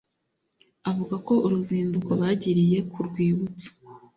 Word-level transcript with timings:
avuga 0.89 1.15
ko 1.27 1.33
uruzinduko 1.45 2.11
bagiriye 2.21 2.77
ku 2.91 2.97
rwibutso 3.07 3.69